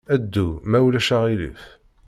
Ddu, 0.19 0.47
ma 0.69 0.79
ulac 0.85 1.09
aɣilif. 1.17 1.61